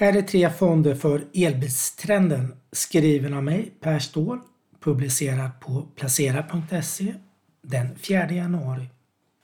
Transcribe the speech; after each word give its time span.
Här 0.00 0.16
är 0.16 0.22
tre 0.22 0.50
fonder 0.50 0.94
för 0.94 1.24
elbilstrenden 1.34 2.56
skriven 2.72 3.34
av 3.34 3.44
mig, 3.44 3.72
Per 3.80 3.98
Ståhl, 3.98 4.40
publicerad 4.80 5.50
på 5.60 5.88
placera.se 5.96 7.14
den 7.62 7.98
4 7.98 8.32
januari. 8.32 8.86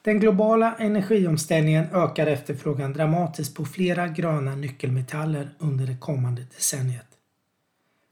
Den 0.03 0.21
globala 0.21 0.75
energiomställningen 0.79 1.85
ökar 1.93 2.27
efterfrågan 2.27 2.93
dramatiskt 2.93 3.56
på 3.56 3.64
flera 3.64 4.09
gröna 4.09 4.56
nyckelmetaller 4.56 5.54
under 5.59 5.87
det 5.87 5.96
kommande 5.96 6.43
decenniet. 6.57 7.09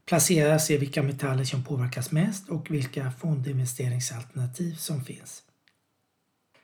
Placera 0.06 0.58
ser 0.58 0.78
vilka 0.78 1.02
metaller 1.02 1.44
som 1.44 1.64
påverkas 1.64 2.12
mest 2.12 2.48
och 2.48 2.70
vilka 2.70 3.10
fondinvesteringsalternativ 3.10 4.74
som 4.74 5.04
finns. 5.04 5.42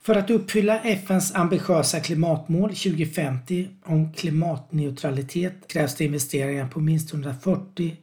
För 0.09 0.14
att 0.14 0.30
uppfylla 0.30 0.80
FNs 0.80 1.34
ambitiösa 1.34 2.00
klimatmål 2.00 2.68
2050 2.68 3.68
om 3.84 4.12
klimatneutralitet 4.12 5.68
krävs 5.68 5.95
det 5.95 6.04
investeringar 6.04 6.68
på 6.68 6.80
minst 6.80 7.12
140 7.12 7.96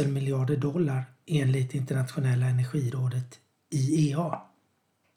000 0.00 0.08
miljarder 0.08 0.56
dollar 0.56 1.04
enligt 1.26 1.74
Internationella 1.74 2.46
energirådet 2.46 3.38
IEA. 3.70 4.40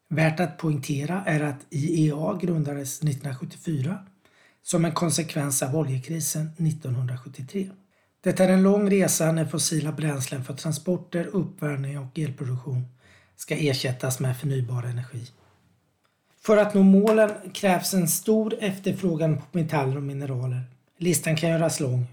Värt 0.09 0.39
att 0.39 0.57
poängtera 0.57 1.23
är 1.25 1.41
att 1.41 1.65
IEA 1.69 2.39
grundades 2.41 2.97
1974 2.97 3.97
som 4.63 4.85
en 4.85 4.91
konsekvens 4.91 5.63
av 5.63 5.75
oljekrisen 5.75 6.45
1973. 6.57 7.69
Det 8.23 8.39
är 8.39 8.49
en 8.49 8.63
lång 8.63 8.89
resa 8.89 9.31
när 9.31 9.45
fossila 9.45 9.91
bränslen 9.91 10.43
för 10.43 10.53
transporter, 10.53 11.25
uppvärmning 11.25 11.99
och 11.99 12.19
elproduktion 12.19 12.85
ska 13.35 13.55
ersättas 13.55 14.19
med 14.19 14.37
förnybar 14.37 14.83
energi. 14.83 15.27
För 16.43 16.57
att 16.57 16.73
nå 16.73 16.83
målen 16.83 17.31
krävs 17.53 17.93
en 17.93 18.07
stor 18.07 18.53
efterfrågan 18.59 19.37
på 19.37 19.57
metaller 19.57 19.97
och 19.97 20.03
mineraler. 20.03 20.61
Listan 20.97 21.35
kan 21.35 21.49
göras 21.49 21.79
lång. 21.79 22.05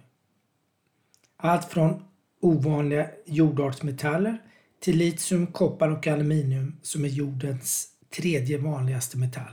Allt 1.36 1.64
från 1.64 2.02
ovanliga 2.40 3.06
jordartsmetaller 3.26 4.38
till 4.80 4.96
litium, 4.96 5.46
koppar 5.46 5.88
och 5.88 6.06
aluminium 6.06 6.76
som 6.82 7.04
är 7.04 7.08
jordens 7.08 7.88
tredje 8.16 8.58
vanligaste 8.58 9.18
metall. 9.18 9.52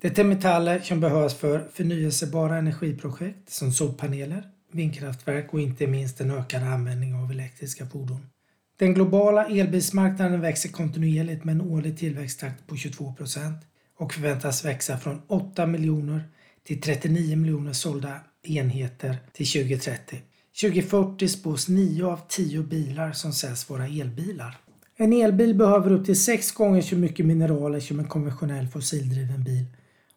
Det 0.00 0.18
är 0.18 0.24
metaller 0.24 0.80
som 0.80 1.00
behövs 1.00 1.34
för 1.34 1.68
förnyelsebara 1.72 2.56
energiprojekt 2.56 3.50
som 3.50 3.72
solpaneler, 3.72 4.48
vindkraftverk 4.72 5.54
och 5.54 5.60
inte 5.60 5.86
minst 5.86 6.20
en 6.20 6.30
ökad 6.30 6.62
användning 6.62 7.14
av 7.14 7.30
elektriska 7.30 7.86
fordon. 7.86 8.26
Den 8.76 8.94
globala 8.94 9.46
elbilsmarknaden 9.46 10.40
växer 10.40 10.68
kontinuerligt 10.68 11.44
med 11.44 11.54
en 11.54 11.60
årlig 11.60 11.98
tillväxttakt 11.98 12.66
på 12.66 12.76
22 12.76 13.12
procent 13.12 13.56
och 13.98 14.14
förväntas 14.14 14.64
växa 14.64 14.98
från 14.98 15.22
8 15.26 15.66
miljoner 15.66 16.28
till 16.66 16.80
39 16.80 17.36
miljoner 17.36 17.72
sålda 17.72 18.20
enheter 18.42 19.16
till 19.32 19.46
2030. 19.46 20.22
2040 20.60 21.28
spås 21.28 21.68
9 21.68 22.06
av 22.06 22.20
10 22.28 22.62
bilar 22.62 23.12
som 23.12 23.32
säljs 23.32 23.70
vara 23.70 23.86
elbilar. 23.86 24.56
En 24.96 25.12
elbil 25.12 25.54
behöver 25.54 25.92
upp 25.92 26.06
till 26.06 26.20
6 26.20 26.52
gånger 26.52 26.82
så 26.82 26.96
mycket 26.96 27.26
mineraler 27.26 27.80
som 27.80 27.98
en 27.98 28.08
konventionell 28.08 28.68
fossildriven 28.68 29.44
bil 29.44 29.64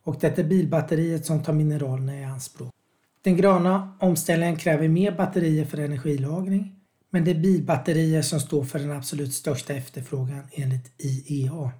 och 0.03 0.17
det 0.19 0.39
är 0.39 0.43
bilbatteriet 0.43 1.25
som 1.25 1.43
tar 1.43 1.53
mineralerna 1.53 2.19
i 2.19 2.23
anspråk. 2.23 2.73
Den 3.21 3.37
gröna 3.37 3.97
omställningen 3.99 4.55
kräver 4.55 4.87
mer 4.87 5.11
batterier 5.11 5.65
för 5.65 5.77
energilagring 5.77 6.76
men 7.17 7.23
det 7.23 7.31
är 7.31 7.35
bilbatterier 7.35 8.21
som 8.21 8.39
står 8.39 8.63
för 8.63 8.79
den 8.79 8.91
absolut 8.91 9.33
största 9.33 9.73
efterfrågan 9.73 10.43
enligt 10.51 10.91
IEA. 10.97 11.71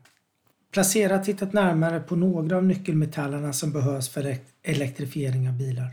Placera 0.71 1.19
tittat 1.19 1.53
närmare 1.53 1.99
på 1.99 2.15
några 2.15 2.57
av 2.57 2.63
nyckelmetallerna 2.63 3.53
som 3.53 3.71
behövs 3.71 4.09
för 4.09 4.37
elektrifiering 4.63 5.49
av 5.49 5.57
bilar. 5.57 5.89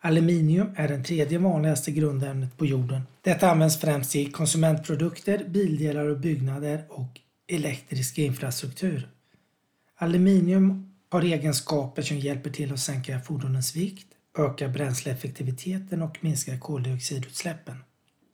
Aluminium 0.00 0.70
är 0.76 0.88
det 0.88 1.04
tredje 1.04 1.38
vanligaste 1.38 1.90
grundämnet 1.90 2.56
på 2.56 2.66
jorden. 2.66 3.02
Detta 3.22 3.50
används 3.50 3.80
främst 3.80 4.16
i 4.16 4.30
konsumentprodukter, 4.30 5.44
bildelar 5.48 6.04
och 6.04 6.18
byggnader 6.18 6.84
och 6.88 7.20
elektrisk 7.48 8.18
infrastruktur. 8.18 9.08
Aluminium 9.96 10.92
har 11.08 11.22
egenskaper 11.22 12.02
som 12.02 12.18
hjälper 12.18 12.50
till 12.50 12.72
att 12.72 12.80
sänka 12.80 13.20
fordonens 13.20 13.76
vikt, 13.76 14.06
öka 14.38 14.68
bränsleeffektiviteten 14.68 16.02
och 16.02 16.18
minska 16.20 16.58
koldioxidutsläppen. 16.58 17.76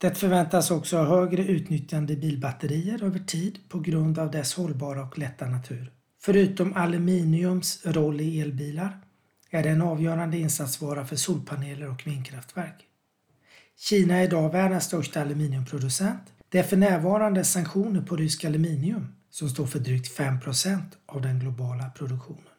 Det 0.05 0.15
förväntas 0.15 0.71
också 0.71 0.97
ha 0.97 1.05
högre 1.05 1.45
utnyttjande 1.45 2.13
i 2.13 2.17
bilbatterier 2.17 3.05
över 3.05 3.19
tid 3.19 3.59
på 3.69 3.81
grund 3.81 4.19
av 4.19 4.31
dess 4.31 4.55
hållbara 4.55 5.03
och 5.03 5.19
lätta 5.19 5.47
natur. 5.47 5.93
Förutom 6.23 6.73
aluminiums 6.73 7.87
roll 7.87 8.21
i 8.21 8.41
elbilar 8.41 9.01
är 9.51 9.63
det 9.63 9.69
en 9.69 9.83
avgörande 9.83 10.39
insatsvara 10.39 11.07
för 11.07 11.17
solpaneler 11.17 11.91
och 11.91 12.07
vindkraftverk. 12.07 12.75
Kina 13.77 14.17
är 14.17 14.25
idag 14.25 14.53
världens 14.53 14.85
största 14.85 15.21
aluminiumproducent. 15.21 16.23
Det 16.49 16.59
är 16.59 16.63
för 16.63 16.77
närvarande 16.77 17.45
sanktioner 17.45 18.01
på 18.03 18.17
rysk 18.17 18.45
aluminium 18.45 19.07
som 19.31 19.49
står 19.49 19.67
för 19.67 19.79
drygt 19.79 20.19
5% 20.19 20.81
av 21.07 21.23
den 21.23 21.39
globala 21.39 21.91
produktionen. 21.91 22.53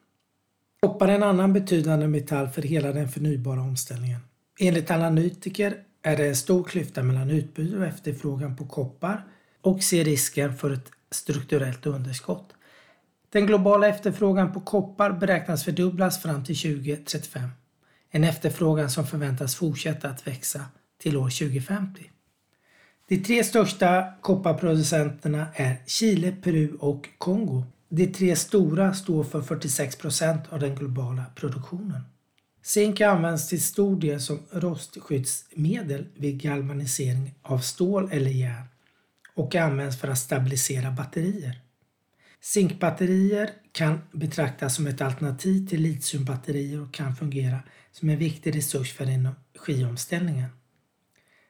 Koppar 0.80 1.08
är 1.08 1.16
en 1.16 1.24
annan 1.24 1.54
betydande 1.54 2.08
metall 2.08 2.48
för 2.48 2.62
hela 2.62 2.92
den 2.92 3.10
förnybara 3.10 3.62
omställningen. 3.62 4.20
Enligt 4.60 4.92
analytiker 4.92 5.78
är 6.06 6.18
det 6.18 6.28
en 6.28 6.36
stor 6.36 6.64
klyfta 6.64 7.04
mellan 7.04 7.30
utbud 7.30 7.76
och 7.76 7.86
efterfrågan 7.86 8.56
på 8.56 8.66
koppar 8.66 9.24
och 9.62 9.84
ser 9.84 10.04
risken 10.04 10.58
för 10.58 10.72
ett 10.72 10.92
strukturellt 11.12 11.86
underskott. 11.86 12.54
Den 13.30 13.46
globala 13.46 13.88
efterfrågan 13.88 14.54
på 14.54 14.60
koppar 14.62 15.12
beräknas 15.12 15.64
fördubblas 15.64 16.22
fram 16.22 16.44
till 16.44 16.58
2035. 16.58 17.50
En 18.12 18.24
efterfrågan 18.24 18.90
som 18.90 19.08
förväntas 19.08 19.56
fortsätta 19.56 20.10
att 20.10 20.28
växa 20.28 20.66
till 20.98 21.18
år 21.18 21.30
2050. 21.30 22.12
De 23.08 23.18
tre 23.18 23.44
största 23.44 24.14
kopparproducenterna 24.22 25.48
är 25.54 25.78
Chile, 25.86 26.32
Peru 26.32 26.78
och 26.80 27.10
Kongo. 27.18 27.64
De 27.90 28.08
tre 28.08 28.36
stora 28.36 28.94
står 28.94 29.24
för 29.24 29.42
46 29.42 29.96
procent 29.96 30.42
av 30.50 30.60
den 30.60 30.76
globala 30.76 31.24
produktionen. 31.36 32.02
Zink 32.66 33.02
används 33.02 33.50
till 33.50 33.64
stor 33.64 34.00
del 34.00 34.22
som 34.22 34.40
rostskyddsmedel 34.52 36.06
vid 36.16 36.42
galvanisering 36.42 37.34
av 37.42 37.60
stål 37.60 38.10
eller 38.12 38.32
järn 38.32 38.66
och 39.36 39.56
används 39.56 40.00
för 40.00 40.08
att 40.08 40.18
stabilisera 40.18 40.92
batterier. 40.92 41.60
Zinkbatterier 42.42 43.50
kan 43.72 44.00
betraktas 44.12 44.76
som 44.76 44.88
ett 44.88 45.02
alternativ 45.02 45.68
till 45.68 45.82
litiumbatterier 45.82 46.82
och 46.82 46.94
kan 46.94 47.16
fungera 47.16 47.60
som 47.92 48.10
en 48.10 48.18
viktig 48.18 48.56
resurs 48.56 48.94
för 48.94 49.06
energiomställningen. 49.06 50.50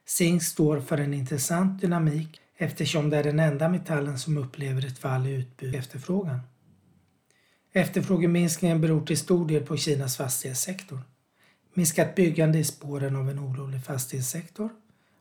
Zink 0.05 0.43
står 0.43 0.79
för 0.79 0.97
en 0.97 1.13
intressant 1.13 1.81
dynamik 1.81 2.41
eftersom 2.57 3.09
det 3.09 3.17
är 3.17 3.23
den 3.23 3.39
enda 3.39 3.69
metallen 3.69 4.19
som 4.19 4.37
upplever 4.37 4.85
ett 4.85 4.99
fall 4.99 5.27
i 5.27 5.33
utbud 5.33 5.73
och 5.73 5.79
efterfrågan. 5.79 6.39
Efterfrågeminskningen 7.77 8.81
beror 8.81 9.05
till 9.05 9.17
stor 9.17 9.47
del 9.47 9.63
på 9.63 9.77
Kinas 9.77 10.17
fastighetssektor. 10.17 11.01
Minskat 11.73 12.15
byggande 12.15 12.59
i 12.59 12.63
spåren 12.63 13.15
av 13.15 13.29
en 13.29 13.39
orolig 13.39 13.83
fastighetssektor 13.83 14.69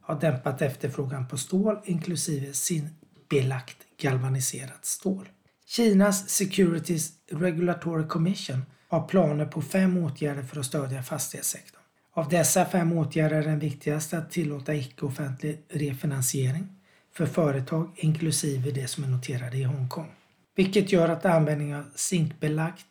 har 0.00 0.20
dämpat 0.20 0.62
efterfrågan 0.62 1.28
på 1.28 1.38
stål 1.38 1.76
inklusive 1.84 2.52
zinkbelagt 2.52 3.76
galvaniserat 4.00 4.84
stål. 4.84 5.28
Kinas 5.66 6.28
Securities 6.28 7.12
Regulatory 7.30 8.08
Commission 8.08 8.62
har 8.88 9.08
planer 9.08 9.46
på 9.46 9.62
fem 9.62 9.98
åtgärder 9.98 10.42
för 10.42 10.60
att 10.60 10.66
stödja 10.66 11.02
fastighetssektorn. 11.02 11.82
Av 12.12 12.28
dessa 12.28 12.64
fem 12.64 12.92
åtgärder 12.92 13.36
är 13.36 13.42
den 13.44 13.58
viktigaste 13.58 14.18
att 14.18 14.30
tillåta 14.30 14.74
icke-offentlig 14.74 15.58
refinansiering 15.68 16.68
för 17.12 17.26
företag 17.26 17.90
inklusive 17.96 18.70
de 18.70 18.88
som 18.88 19.04
är 19.04 19.08
noterade 19.08 19.56
i 19.56 19.62
Hongkong. 19.62 20.10
Vilket 20.54 20.92
gör 20.92 21.08
att 21.08 21.24
användning 21.24 21.76
av 21.76 21.84
zinkbelagt 21.94 22.86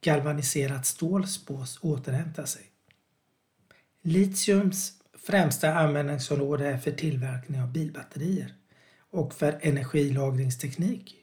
galvaniserat 0.00 0.86
stål 0.86 1.26
spås 1.26 1.78
återhämta 1.82 2.46
sig. 2.46 2.62
Litiums 4.02 4.92
främsta 5.18 5.74
användningsområde 5.74 6.66
är 6.66 6.78
för 6.78 6.92
tillverkning 6.92 7.60
av 7.60 7.72
bilbatterier 7.72 8.54
och 9.10 9.34
för 9.34 9.58
energilagringsteknik. 9.60 11.16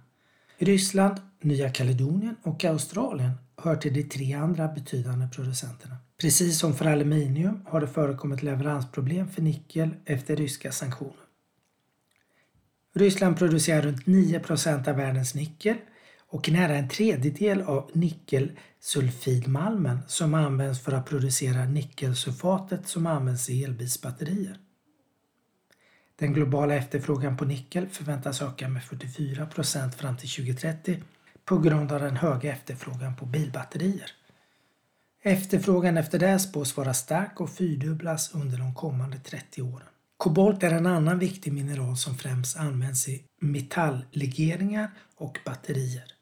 Ryssland, 0.63 1.21
Nya 1.43 1.71
Kaledonien 1.71 2.37
och 2.43 2.65
Australien 2.65 3.33
hör 3.57 3.77
till 3.77 3.95
de 3.95 4.03
tre 4.03 4.35
andra 4.35 4.69
betydande 4.69 5.29
producenterna. 5.29 5.97
Precis 6.21 6.59
som 6.59 6.75
för 6.75 6.85
aluminium 6.85 7.63
har 7.67 7.81
det 7.81 7.87
förekommit 7.87 8.43
leveransproblem 8.43 9.29
för 9.29 9.43
nickel 9.43 9.91
efter 10.05 10.37
ryska 10.37 10.73
sanktioner. 10.73 11.15
Ryssland 12.95 13.39
producerar 13.39 13.83
runt 13.83 14.07
9% 14.07 14.89
av 14.89 14.97
världens 14.97 15.35
nickel 15.35 15.77
och 16.29 16.51
nära 16.51 16.77
en 16.77 16.89
tredjedel 16.89 17.63
av 17.63 17.91
nickelsulfidmalmen 17.95 19.99
som 20.07 20.35
används 20.35 20.81
för 20.81 20.93
att 20.93 21.07
producera 21.07 21.65
nickelsulfatet 21.65 22.89
som 22.89 23.07
används 23.07 23.51
i 23.51 23.65
elbilsbatterier. 23.65 24.57
Den 26.21 26.33
globala 26.33 26.75
efterfrågan 26.75 27.37
på 27.37 27.45
nickel 27.45 27.89
förväntas 27.89 28.43
öka 28.43 28.69
med 28.69 28.83
44% 28.83 29.91
fram 29.91 30.17
till 30.17 30.29
2030 30.29 31.03
på 31.45 31.59
grund 31.59 31.93
av 31.93 32.01
den 32.01 32.17
höga 32.17 32.53
efterfrågan 32.53 33.17
på 33.17 33.27
bilbatterier. 33.27 34.13
Efterfrågan 35.23 35.97
efter 35.97 36.19
det 36.19 36.39
spås 36.39 36.77
vara 36.77 36.95
stark 36.95 37.41
och 37.41 37.51
fyrdubblas 37.51 38.35
under 38.35 38.59
de 38.59 38.75
kommande 38.75 39.19
30 39.19 39.63
åren. 39.63 39.87
Kobolt 40.17 40.63
är 40.63 40.71
en 40.71 40.87
annan 40.87 41.19
viktig 41.19 41.53
mineral 41.53 41.97
som 41.97 42.15
främst 42.15 42.57
används 42.57 43.09
i 43.09 43.25
metalllegeringar 43.41 44.91
och 45.17 45.39
batterier. 45.45 46.13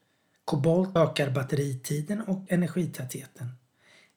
Kobolt 0.44 0.96
ökar 0.96 1.30
batteritiden 1.30 2.20
och 2.20 2.44
energitätheten, 2.48 3.48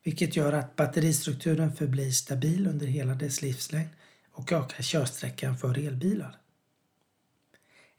vilket 0.04 0.36
gör 0.36 0.54
att 0.54 0.76
batteristrukturen 0.76 1.74
förblir 1.74 2.12
stabil 2.12 2.68
under 2.68 2.88
hela 2.88 3.14
dess 3.14 3.42
livslängd 3.42 3.90
och 4.32 4.52
ökar 4.52 4.84
körsträckan 4.84 5.58
för 5.58 5.78
elbilar. 5.88 6.36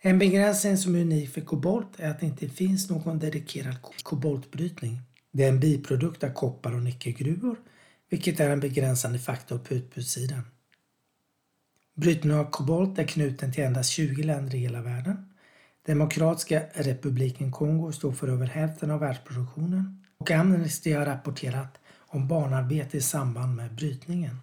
En 0.01 0.19
begränsning 0.19 0.77
som 0.77 0.95
är 0.95 1.01
unik 1.01 1.31
för 1.31 1.41
kobolt 1.41 2.01
är 2.01 2.11
att 2.11 2.21
det 2.21 2.27
inte 2.27 2.49
finns 2.49 2.91
någon 2.91 3.19
dedikerad 3.19 3.77
koboltbrytning. 4.03 5.01
Det 5.33 5.45
är 5.45 5.49
en 5.49 5.61
biprodukt 5.61 6.25
av 6.25 6.31
koppar 6.31 6.75
och 6.75 6.83
nickelgruvor, 6.83 7.57
vilket 8.09 8.41
är 8.41 8.51
en 8.51 8.61
begränsande 8.61 9.19
faktor 9.19 9.59
på 9.59 9.75
utbudssidan. 9.75 10.43
Brytning 11.95 12.35
av 12.35 12.51
kobolt 12.51 12.99
är 12.99 13.05
knuten 13.05 13.53
till 13.53 13.65
endast 13.65 13.91
20 13.91 14.23
länder 14.23 14.55
i 14.55 14.59
hela 14.59 14.83
världen. 14.83 15.33
Demokratiska 15.87 16.63
republiken 16.75 17.53
Kongo 17.53 17.93
står 17.93 18.13
för 18.13 18.29
över 18.29 18.47
hälften 18.47 18.91
av 18.91 19.01
världsproduktionen 19.01 20.05
och 20.19 20.31
Amnesty 20.31 20.93
har 20.93 21.07
rapporterat 21.07 21.79
om 21.99 22.29
barnarbete 22.29 22.97
i 22.97 23.01
samband 23.01 23.57
med 23.57 23.75
brytningen. 23.75 24.39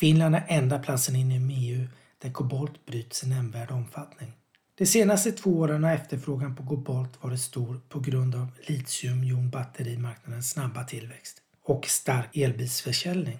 Finland 0.00 0.34
är 0.34 0.44
enda 0.48 0.78
platsen 0.78 1.16
inom 1.16 1.50
EU 1.50 1.86
där 2.18 2.30
kobolt 2.30 2.86
bryts 2.86 3.24
i 3.24 3.28
nämnvärd 3.28 3.70
omfattning. 3.70 4.32
De 4.74 4.86
senaste 4.86 5.32
två 5.32 5.50
åren 5.50 5.84
har 5.84 5.92
efterfrågan 5.92 6.56
på 6.56 6.66
kobolt 6.66 7.22
varit 7.22 7.40
stor 7.40 7.80
på 7.88 8.00
grund 8.00 8.34
av 8.34 8.48
litiumjonbatterimarknadens 8.66 10.50
snabba 10.50 10.84
tillväxt 10.84 11.42
och 11.62 11.86
stark 11.86 12.36
elbilsförsäljning. 12.36 13.38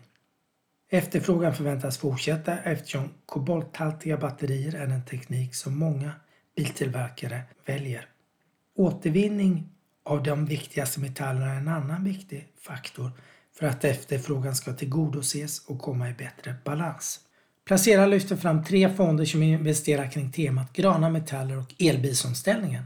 Efterfrågan 0.90 1.54
förväntas 1.54 1.98
fortsätta 1.98 2.58
eftersom 2.58 3.08
kobolthaltiga 3.26 4.16
batterier 4.16 4.74
är 4.74 4.86
en 4.86 5.04
teknik 5.04 5.54
som 5.54 5.78
många 5.78 6.12
biltillverkare 6.56 7.42
väljer. 7.66 8.08
Återvinning 8.76 9.68
av 10.04 10.22
de 10.22 10.46
viktigaste 10.46 11.00
metallerna 11.00 11.52
är 11.52 11.56
en 11.56 11.68
annan 11.68 12.04
viktig 12.04 12.48
faktor 12.60 13.12
för 13.58 13.66
att 13.66 13.84
efterfrågan 13.84 14.54
ska 14.54 14.72
tillgodoses 14.72 15.64
och 15.66 15.78
komma 15.78 16.10
i 16.10 16.12
bättre 16.12 16.54
balans. 16.64 17.20
Placera 17.66 18.06
lyfter 18.06 18.36
fram 18.36 18.64
tre 18.64 18.94
fonder 18.94 19.24
som 19.24 19.42
investerar 19.42 20.10
kring 20.10 20.32
temat 20.32 20.72
gröna 20.72 21.10
metaller 21.10 21.58
och 21.58 21.74
elbilsomställningen. 21.78 22.82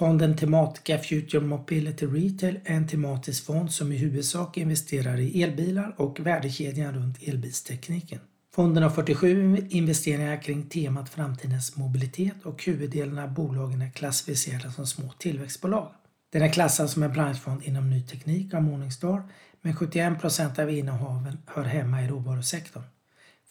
Fonden 0.00 0.36
Tematica 0.36 0.98
Future 0.98 1.40
Mobility 1.40 2.06
Retail 2.06 2.60
är 2.64 2.74
en 2.74 2.88
tematisk 2.88 3.44
fond 3.44 3.72
som 3.72 3.92
i 3.92 3.96
huvudsak 3.96 4.56
investerar 4.56 5.20
i 5.20 5.42
elbilar 5.42 5.94
och 5.96 6.20
värdekedjan 6.20 6.94
runt 6.94 7.22
elbilstekniken. 7.22 8.20
Fonden 8.54 8.82
har 8.82 8.90
47 8.90 9.56
investeringar 9.70 10.42
kring 10.42 10.62
temat 10.68 11.08
framtidens 11.08 11.76
mobilitet 11.76 12.42
och 12.42 12.64
huvuddelen 12.64 13.18
av 13.18 13.34
bolagen 13.34 13.82
är 13.82 13.90
klassificerade 13.90 14.72
som 14.72 14.86
små 14.86 15.12
tillväxtbolag. 15.18 15.88
Den 16.30 16.42
är 16.42 16.48
klassad 16.48 16.90
som 16.90 17.02
en 17.02 17.12
branschfond 17.12 17.62
inom 17.62 17.90
ny 17.90 18.02
teknik 18.02 18.54
av 18.54 18.62
Morningstar 18.62 19.22
men 19.60 19.76
71 19.76 20.20
procent 20.20 20.58
av 20.58 20.70
innehaven 20.70 21.38
hör 21.46 21.64
hemma 21.64 22.02
i 22.02 22.08
råvarusektorn. 22.08 22.82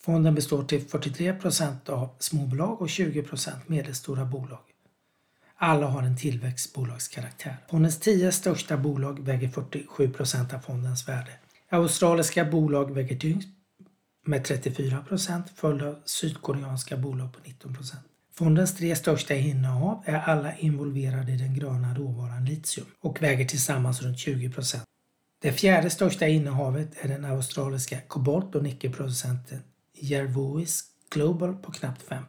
Fonden 0.02 0.36
består 0.36 0.64
till 0.64 0.88
43 0.88 1.34
procent 1.34 1.90
av 1.90 2.10
småbolag 2.20 2.82
och 2.82 2.90
20 2.90 3.24
procent 3.24 3.70
medelstora 3.70 4.26
bolag. 4.26 4.60
Alla 5.56 5.88
har 5.88 6.04
en 6.04 6.18
tillväxtbolagskaraktär. 6.18 7.58
Fondens 7.70 8.00
tio 8.00 8.32
största 8.32 8.78
bolag 8.78 9.20
väger 9.20 9.50
47 9.50 10.10
procent 10.10 10.54
av 10.54 10.60
fondens 10.60 11.08
värde. 11.08 11.32
Australiska 11.70 12.46
bolag 12.46 12.94
väger 12.94 13.16
tyngst 13.16 13.48
med 14.26 14.46
34 14.46 15.02
procent 15.08 15.50
följda 15.56 15.88
av 15.88 16.00
sydkoreanska 16.06 16.98
bolag 16.98 17.34
på 17.34 17.40
19 17.46 17.74
procent. 17.76 18.02
Fondens 18.40 18.76
tre 18.76 18.96
största 18.96 19.36
innehav 19.36 20.04
är 20.06 20.16
alla 20.16 20.58
involverade 20.58 21.32
i 21.32 21.38
den 21.38 21.54
gröna 21.54 21.96
råvaran 21.96 22.46
litium 22.46 22.88
och 23.00 23.22
väger 23.22 23.46
tillsammans 23.46 24.02
runt 24.02 24.20
20. 24.20 24.52
Det 25.42 25.52
fjärde 25.52 25.90
största 25.90 26.28
innehavet 26.28 26.90
är 27.02 27.08
den 27.08 27.26
australiska 27.26 27.98
kobolt 28.08 28.56
och 28.56 28.64
nickelproducenten 28.64 29.60
Jervois 29.94 30.84
Global 31.10 31.56
på 31.56 31.72
knappt 31.72 32.02
5. 32.02 32.24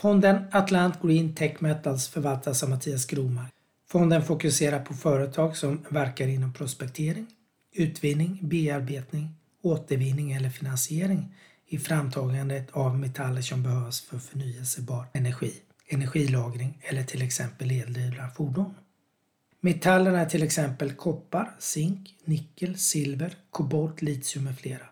Fonden 0.00 0.44
Atlant 0.52 1.02
Green 1.02 1.34
Tech 1.34 1.60
Metals 1.60 2.08
förvaltas 2.08 2.62
av 2.62 2.70
Mattias 2.70 3.06
Gromark. 3.06 3.52
Fonden 3.88 4.22
fokuserar 4.22 4.80
på 4.80 4.94
företag 4.94 5.56
som 5.56 5.84
verkar 5.88 6.28
inom 6.28 6.52
prospektering, 6.52 7.26
utvinning, 7.72 8.38
bearbetning, 8.42 9.34
återvinning 9.62 10.32
eller 10.32 10.50
finansiering 10.50 11.34
i 11.72 11.78
framtagandet 11.78 12.70
av 12.70 12.98
metaller 12.98 13.42
som 13.42 13.62
behövs 13.62 14.00
för 14.00 14.18
förnyelsebar 14.18 15.06
energi, 15.12 15.54
energilagring 15.88 16.78
eller 16.82 17.04
till 17.04 17.22
exempel 17.22 17.70
eldrivna 17.70 18.30
fordon. 18.30 18.74
Metallerna 19.60 20.20
är 20.20 20.26
till 20.26 20.42
exempel 20.42 20.92
koppar, 20.92 21.56
zink, 21.58 22.14
nickel, 22.24 22.78
silver, 22.78 23.36
kobolt, 23.50 24.02
litium 24.02 24.44
med 24.44 24.58
flera. 24.58 24.86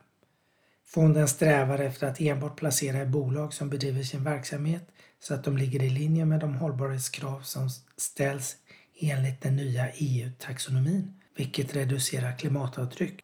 Fonden 0.87 1.29
strävar 1.29 1.79
efter 1.79 2.07
att 2.07 2.21
enbart 2.21 2.57
placera 2.57 3.03
i 3.03 3.07
bolag 3.07 3.55
som 3.55 3.71
bedriver 3.71 4.03
sin 4.03 4.25
verksamhet 4.25 4.89
så 5.21 5.35
att 5.35 5.45
de 5.45 5.57
ligger 5.57 5.83
i 5.83 5.91
linje 5.91 6.25
med 6.25 6.41
de 6.41 6.55
hållbarhetskrav 6.55 7.41
som 7.41 7.69
ställs 7.97 8.57
enligt 9.01 9.41
den 9.41 9.57
nya 9.57 9.91
EU-taxonomin, 9.93 11.21
vilket 11.37 11.77
reducerar 11.77 12.39
klimatavtryck. 12.39 13.21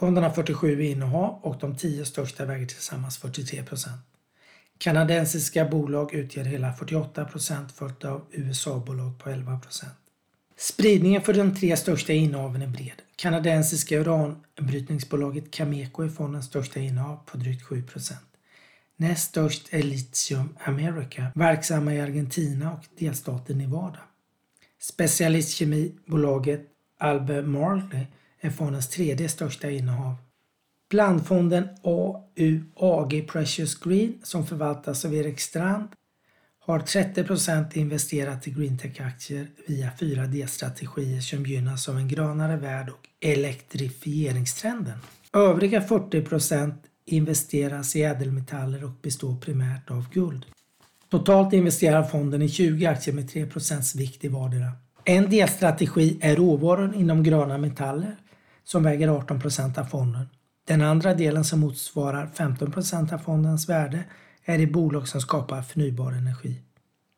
Fonden 0.00 0.24
har 0.24 0.30
47 0.30 0.82
innehav 0.82 1.40
och 1.42 1.56
de 1.60 1.76
10 1.76 2.04
största 2.04 2.44
väger 2.44 2.66
tillsammans 2.66 3.18
43 3.18 3.62
procent. 3.62 4.00
Kanadensiska 4.78 5.64
bolag 5.64 6.14
utgör 6.14 6.44
hela 6.44 6.72
48 6.72 7.24
procent 7.24 7.72
följt 7.72 8.04
av 8.04 8.26
USA-bolag 8.30 9.18
på 9.18 9.30
11 9.30 9.58
procent. 9.58 9.92
Spridningen 10.56 11.22
för 11.22 11.34
de 11.34 11.56
tre 11.56 11.76
största 11.76 12.12
innehaven 12.12 12.62
är 12.62 12.66
bred. 12.66 13.02
Kanadensiska 13.16 13.96
uranbrytningsbolaget 13.96 15.50
Cameco 15.50 16.02
är 16.02 16.08
fondens 16.08 16.46
största 16.46 16.80
innehav 16.80 17.16
på 17.26 17.36
drygt 17.36 17.62
7 17.62 17.82
procent. 17.82 18.26
Näst 18.96 19.28
störst 19.28 19.68
är 19.70 19.82
Lithium 19.82 20.56
America, 20.64 21.26
verksamma 21.34 21.94
i 21.94 22.00
Argentina 22.00 22.72
och 22.72 22.84
delstaten 22.98 23.58
Nevada. 23.58 24.00
Specialistkemibolaget 24.78 26.66
Albemarle 26.98 28.06
är 28.40 28.50
fondens 28.50 28.88
tredje 28.88 29.28
största 29.28 29.70
innehav. 29.70 30.14
Blandfonden 30.90 31.68
AUAG 31.82 33.28
Precious 33.28 33.74
Green 33.74 34.14
som 34.22 34.46
förvaltas 34.46 35.04
av 35.04 35.14
Erik 35.14 35.40
Strand 35.40 35.88
har 36.58 36.78
30% 36.78 37.78
investerat 37.78 38.48
i 38.48 38.50
greentech-aktier 38.50 39.46
via 39.66 39.90
4D-strategier 39.98 41.20
som 41.20 41.46
gynnas 41.46 41.88
av 41.88 41.96
en 41.96 42.08
grönare 42.08 42.56
värld 42.56 42.88
och 42.88 43.08
elektrifieringstrenden. 43.20 44.98
Övriga 45.32 45.80
40% 45.80 46.74
investeras 47.04 47.96
i 47.96 48.02
ädelmetaller 48.02 48.84
och 48.84 48.90
består 49.02 49.36
primärt 49.36 49.90
av 49.90 50.10
guld. 50.12 50.46
Totalt 51.10 51.52
investerar 51.52 52.02
fonden 52.02 52.42
i 52.42 52.48
20 52.48 52.86
aktier 52.86 53.14
med 53.14 53.30
3% 53.30 53.96
vikt 53.96 54.24
i 54.24 54.28
vardera. 54.28 54.72
En 55.04 55.30
delstrategi 55.30 56.18
är 56.20 56.36
råvaror 56.36 56.94
inom 56.96 57.22
gröna 57.22 57.58
metaller 57.58 58.16
som 58.70 58.82
väger 58.82 59.08
18 59.08 59.40
procent 59.40 59.78
av 59.78 59.84
fonden. 59.84 60.28
Den 60.66 60.82
andra 60.82 61.14
delen 61.14 61.44
som 61.44 61.60
motsvarar 61.60 62.30
15 62.34 62.72
procent 62.72 63.12
av 63.12 63.18
fondens 63.18 63.68
värde 63.68 64.04
är 64.44 64.58
i 64.58 64.66
bolag 64.66 65.08
som 65.08 65.20
skapar 65.20 65.62
förnybar 65.62 66.12
energi. 66.12 66.60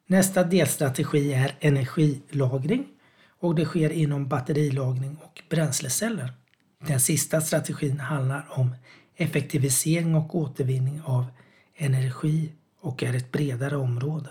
Nästa 0.06 0.44
delstrategi 0.44 1.32
är 1.32 1.56
energilagring 1.61 2.87
och 3.40 3.54
det 3.54 3.64
sker 3.64 3.90
inom 3.90 4.28
batterilagring 4.28 5.16
och 5.23 5.42
bränsleceller. 5.50 6.32
Den 6.87 7.00
sista 7.00 7.40
strategin 7.40 8.00
handlar 8.00 8.47
om 8.50 8.75
effektivisering 9.16 10.14
och 10.14 10.35
återvinning 10.35 11.02
av 11.04 11.25
energi 11.76 12.52
och 12.80 13.02
är 13.02 13.14
ett 13.14 13.32
bredare 13.32 13.76
område. 13.76 14.30